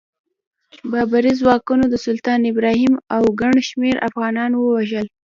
[0.91, 5.07] بابري ځواکونو د سلطان ابراهیم او ګڼ شمېر افغانان ووژل.